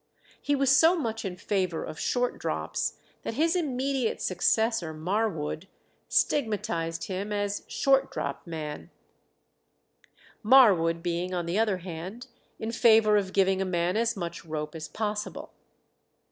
He 0.41 0.55
was 0.55 0.75
so 0.75 0.95
much 0.97 1.23
in 1.23 1.37
favour 1.37 1.83
of 1.83 1.99
short 1.99 2.39
drops 2.39 2.97
that 3.21 3.35
his 3.35 3.55
immediate 3.55 4.19
successor, 4.19 4.95
Marwood, 4.95 5.67
stigmatized 6.09 7.03
him 7.03 7.31
as 7.31 7.59
a 7.59 7.69
"short 7.69 8.09
drop" 8.09 8.47
man; 8.47 8.89
Marwood 10.41 11.03
being, 11.03 11.35
on 11.35 11.45
the 11.45 11.59
other 11.59 11.77
hand, 11.77 12.25
in 12.57 12.71
favour 12.71 13.15
of 13.15 13.31
giving 13.31 13.61
a 13.61 13.63
man 13.63 13.95
as 13.95 14.17
much 14.17 14.43
rope 14.43 14.73
as 14.73 14.87
possible. 14.87 15.51